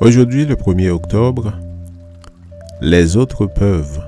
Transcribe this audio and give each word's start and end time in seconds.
Aujourd'hui, 0.00 0.44
le 0.44 0.56
1er 0.56 0.90
octobre, 0.90 1.52
les 2.80 3.16
autres 3.16 3.46
peuvent, 3.46 4.04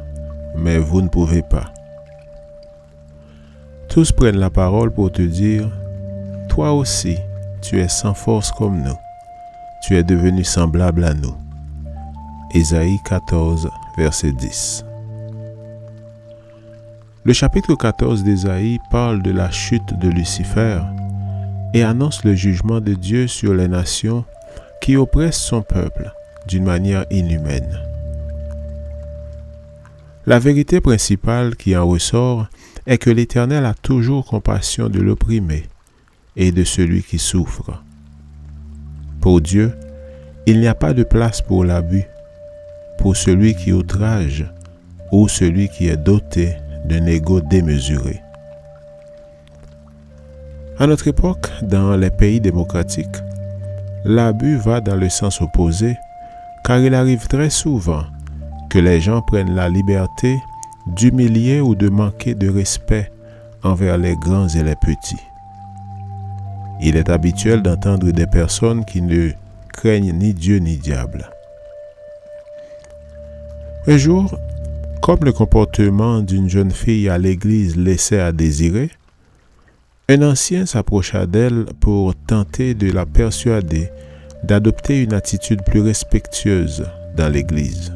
mais 0.57 0.79
vous 0.79 1.01
ne 1.01 1.09
pouvez 1.09 1.43
pas. 1.43 1.73
Tous 3.89 4.11
prennent 4.11 4.39
la 4.39 4.51
parole 4.51 4.93
pour 4.93 5.13
te 5.13 5.23
dire, 5.23 5.71
toi 6.49 6.73
aussi, 6.73 7.17
tu 7.63 7.81
es 7.81 7.87
sans 7.87 8.15
force 8.15 8.51
comme 8.51 8.83
nous. 8.83 8.97
Tu 9.87 9.97
es 9.97 10.03
devenu 10.03 10.43
semblable 10.43 11.05
à 11.05 11.15
nous. 11.15 11.37
Ésaïe 12.53 12.99
14, 13.05 13.71
verset 13.97 14.33
10. 14.33 14.85
Le 17.25 17.33
chapitre 17.33 17.77
14 17.77 18.25
d'Ésaïe 18.25 18.81
parle 18.91 19.23
de 19.23 19.31
la 19.31 19.53
chute 19.53 19.97
de 20.01 20.09
Lucifer 20.09 20.81
et 21.75 21.85
annonce 21.85 22.25
le 22.25 22.35
jugement 22.35 22.81
de 22.81 22.95
Dieu 22.95 23.29
sur 23.29 23.55
les 23.55 23.69
nations 23.69 24.25
qui 24.87 24.97
oppresse 24.97 25.37
son 25.37 25.63
peuple 25.63 26.13
d'une 26.47 26.63
manière 26.63 27.07
inhumaine. 27.11 27.81
La 30.27 30.39
vérité 30.39 30.81
principale 30.81 31.57
qui 31.57 31.77
en 31.77 31.85
ressort 31.85 32.47
est 32.87 32.99
que 32.99 33.11
l'Éternel 33.11 33.65
a 33.65 33.75
toujours 33.75 34.25
compassion 34.25 34.89
de 34.89 35.01
l'opprimé 35.01 35.65
et 36.37 36.53
de 36.53 36.63
celui 36.63 37.03
qui 37.03 37.19
souffre. 37.19 37.83
Pour 39.21 39.41
Dieu, 39.41 39.73
il 40.47 40.61
n'y 40.61 40.69
a 40.69 40.75
pas 40.77 40.93
de 40.93 41.03
place 41.03 41.43
pour 41.43 41.65
l'abus, 41.65 42.05
pour 42.99 43.17
celui 43.17 43.57
qui 43.57 43.73
outrage 43.73 44.47
ou 45.11 45.27
celui 45.27 45.69
qui 45.69 45.89
est 45.89 45.97
doté 45.97 46.55
d'un 46.85 47.07
ego 47.07 47.41
démesuré. 47.41 48.21
À 50.79 50.87
notre 50.87 51.09
époque, 51.09 51.51
dans 51.63 51.97
les 51.97 52.11
pays 52.11 52.41
démocratiques, 52.41 53.17
l'abus 54.07 54.57
va 54.57 54.81
dans 54.81 54.97
le 54.97 55.09
sens 55.09 55.41
opposé, 55.43 55.97
car 56.65 56.79
il 56.79 56.95
arrive 56.95 57.27
très 57.27 57.51
souvent 57.51 58.05
que 58.71 58.79
les 58.79 59.01
gens 59.01 59.21
prennent 59.21 59.55
la 59.55 59.69
liberté 59.69 60.41
d'humilier 60.87 61.61
ou 61.61 61.75
de 61.75 61.89
manquer 61.89 62.35
de 62.35 62.49
respect 62.49 63.11
envers 63.63 63.99
les 63.99 64.17
grands 64.17 64.49
et 64.49 64.63
les 64.63 64.77
petits. 64.77 65.23
Il 66.81 66.97
est 66.97 67.09
habituel 67.09 67.63
d'entendre 67.63 68.11
des 68.11 68.27
personnes 68.27 68.85
qui 68.85 69.03
ne 69.03 69.31
craignent 69.73 70.13
ni 70.13 70.35
Dieu 70.35 70.59
ni 70.59 70.77
diable. 70.77 71.29
Un 73.89 73.97
jour, 73.97 74.39
comme 75.03 75.21
le 75.23 75.33
comportement 75.33 76.21
d'une 76.21 76.49
jeune 76.49 76.71
fille 76.71 77.09
à 77.09 77.19
l'église 77.19 77.77
laissait 77.77 78.21
à 78.21 78.33
désirer, 78.33 78.91
un 80.09 80.23
ancien 80.23 80.67
s'approcha 80.67 81.27
d'elle 81.27 81.67
pour 81.81 82.15
tenter 82.15 82.75
de 82.75 82.93
la 82.93 83.05
persuader 83.05 83.91
d'adopter 84.45 85.03
une 85.03 85.13
attitude 85.13 85.63
plus 85.65 85.81
respectueuse 85.81 86.87
dans 87.17 87.29
l'Église. 87.29 87.93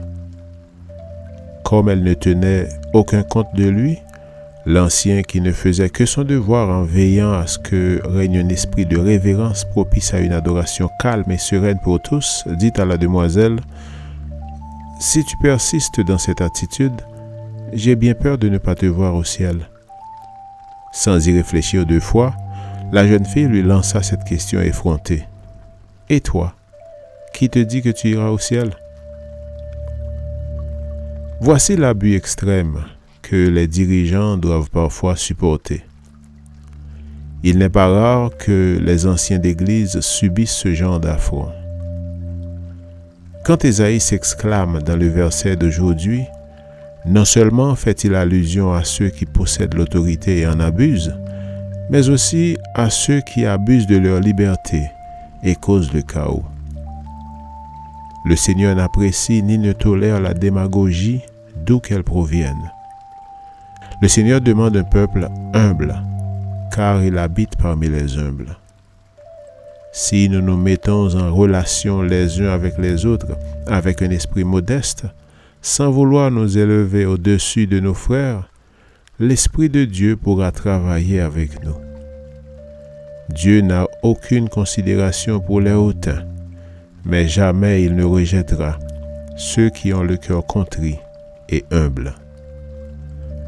Comme 1.64 1.88
elle 1.88 2.02
ne 2.02 2.14
tenait 2.14 2.68
aucun 2.94 3.22
compte 3.22 3.54
de 3.54 3.68
lui, 3.68 3.98
l'ancien 4.66 5.22
qui 5.22 5.40
ne 5.40 5.52
faisait 5.52 5.90
que 5.90 6.04
son 6.04 6.24
devoir 6.24 6.68
en 6.68 6.82
veillant 6.82 7.32
à 7.32 7.46
ce 7.46 7.60
que 7.60 8.00
règne 8.04 8.38
un 8.38 8.48
esprit 8.48 8.86
de 8.86 8.98
révérence 8.98 9.64
propice 9.64 10.12
à 10.12 10.18
une 10.18 10.32
adoration 10.32 10.90
calme 10.98 11.30
et 11.30 11.38
sereine 11.38 11.78
pour 11.84 12.02
tous, 12.02 12.44
dit 12.58 12.72
à 12.76 12.84
la 12.84 12.96
demoiselle, 12.96 13.60
Si 14.98 15.24
tu 15.24 15.36
persistes 15.40 16.00
dans 16.00 16.18
cette 16.18 16.40
attitude, 16.40 17.00
j'ai 17.72 17.94
bien 17.94 18.14
peur 18.14 18.36
de 18.36 18.48
ne 18.48 18.58
pas 18.58 18.74
te 18.74 18.86
voir 18.86 19.14
au 19.14 19.22
ciel. 19.22 19.68
Sans 20.92 21.26
y 21.26 21.32
réfléchir 21.32 21.86
deux 21.86 22.00
fois, 22.00 22.34
la 22.92 23.06
jeune 23.06 23.24
fille 23.24 23.46
lui 23.46 23.62
lança 23.62 24.02
cette 24.02 24.24
question 24.24 24.60
effrontée. 24.60 25.24
Et 26.08 26.20
toi, 26.20 26.54
qui 27.32 27.48
te 27.48 27.60
dit 27.60 27.82
que 27.82 27.90
tu 27.90 28.08
iras 28.08 28.30
au 28.30 28.38
ciel? 28.38 28.70
Voici 31.40 31.76
l'abus 31.76 32.16
extrême 32.16 32.84
que 33.22 33.48
les 33.48 33.68
dirigeants 33.68 34.36
doivent 34.36 34.70
parfois 34.70 35.16
supporter. 35.16 35.84
Il 37.42 37.58
n'est 37.58 37.70
pas 37.70 37.88
rare 37.88 38.30
que 38.36 38.78
les 38.82 39.06
anciens 39.06 39.38
d'Église 39.38 40.00
subissent 40.00 40.56
ce 40.56 40.74
genre 40.74 41.00
d'affront. 41.00 41.48
Quand 43.44 43.64
Ésaïe 43.64 44.00
s'exclame 44.00 44.82
dans 44.82 44.96
le 44.96 45.08
verset 45.08 45.56
d'aujourd'hui, 45.56 46.24
non 47.06 47.24
seulement 47.24 47.74
fait-il 47.74 48.14
allusion 48.14 48.72
à 48.72 48.84
ceux 48.84 49.08
qui 49.08 49.24
possèdent 49.26 49.74
l'autorité 49.74 50.40
et 50.40 50.46
en 50.46 50.60
abusent, 50.60 51.14
mais 51.90 52.08
aussi 52.08 52.56
à 52.74 52.90
ceux 52.90 53.20
qui 53.20 53.46
abusent 53.46 53.86
de 53.86 53.96
leur 53.96 54.20
liberté 54.20 54.82
et 55.42 55.54
causent 55.54 55.92
le 55.92 56.02
chaos. 56.02 56.44
Le 58.26 58.36
Seigneur 58.36 58.76
n'apprécie 58.76 59.42
ni 59.42 59.56
ne 59.56 59.72
tolère 59.72 60.20
la 60.20 60.34
démagogie 60.34 61.22
d'où 61.64 61.80
qu'elle 61.80 62.04
provienne. 62.04 62.70
Le 64.02 64.08
Seigneur 64.08 64.40
demande 64.40 64.76
un 64.76 64.84
peuple 64.84 65.28
humble, 65.54 66.02
car 66.74 67.02
il 67.02 67.16
habite 67.16 67.56
parmi 67.56 67.88
les 67.88 68.18
humbles. 68.18 68.56
Si 69.92 70.28
nous 70.28 70.40
nous 70.40 70.56
mettons 70.56 71.16
en 71.16 71.34
relation 71.34 72.02
les 72.02 72.40
uns 72.40 72.50
avec 72.50 72.78
les 72.78 73.06
autres 73.06 73.36
avec 73.66 74.02
un 74.02 74.10
esprit 74.10 74.44
modeste, 74.44 75.06
sans 75.62 75.90
vouloir 75.90 76.30
nous 76.30 76.58
élever 76.58 77.04
au-dessus 77.04 77.66
de 77.66 77.80
nos 77.80 77.94
frères, 77.94 78.50
l'Esprit 79.18 79.68
de 79.68 79.84
Dieu 79.84 80.16
pourra 80.16 80.52
travailler 80.52 81.20
avec 81.20 81.62
nous. 81.64 81.76
Dieu 83.28 83.60
n'a 83.60 83.86
aucune 84.02 84.48
considération 84.48 85.40
pour 85.40 85.60
les 85.60 85.72
hautains, 85.72 86.24
mais 87.04 87.28
jamais 87.28 87.82
il 87.82 87.94
ne 87.94 88.04
rejettera 88.04 88.78
ceux 89.36 89.70
qui 89.70 89.92
ont 89.94 90.02
le 90.02 90.16
cœur 90.16 90.44
contrit 90.46 90.98
et 91.48 91.64
humble. 91.70 92.14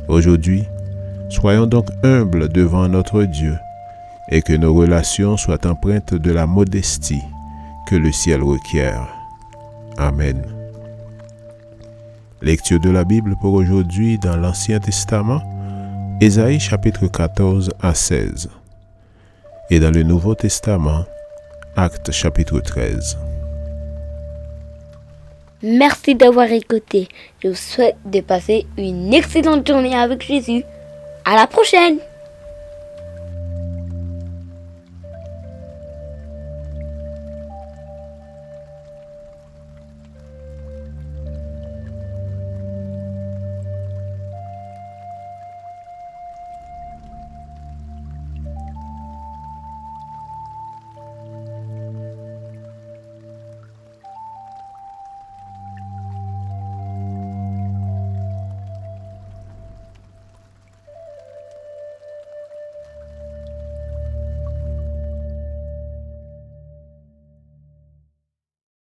Aujourd'hui, 0.09 0.65
soyons 1.31 1.67
donc 1.67 1.87
humbles 2.03 2.49
devant 2.49 2.89
notre 2.89 3.25
Dieu 3.25 3.57
et 4.31 4.43
que 4.43 4.53
nos 4.53 4.75
relations 4.75 5.37
soient 5.37 5.67
empreintes 5.67 6.15
de 6.15 6.33
la 6.33 6.47
modestie 6.47 7.23
que 7.89 7.97
le 7.97 8.13
ciel 8.13 8.43
requiert. 8.43 9.09
Amen. 9.99 10.62
Lecture 12.43 12.81
de 12.81 12.91
la 12.91 13.05
Bible 13.05 13.37
pour 13.41 13.55
aujourd'hui 13.55 14.19
dans 14.19 14.37
l'Ancien 14.37 14.81
Testament, 14.81 15.41
Ésaïe 16.21 16.59
chapitre 16.59 17.07
14 17.07 17.71
à 17.81 17.95
16. 17.95 18.51
Et 19.71 19.79
dans 19.79 19.93
le 19.93 20.03
Nouveau 20.03 20.35
Testament, 20.35 21.05
Actes 21.77 22.11
chapitre 22.11 22.59
13. 22.59 23.17
Merci 25.63 26.17
d'avoir 26.17 26.51
écouté. 26.51 27.07
Je 27.45 27.51
vous 27.51 27.55
souhaite 27.55 27.97
de 28.07 28.21
passer 28.21 28.67
une 28.77 29.15
excellente 29.15 29.65
journée 29.65 29.95
avec 29.95 30.27
Jésus. 30.27 30.65
À 31.25 31.37
la 31.37 31.47
prochaine! 31.47 31.99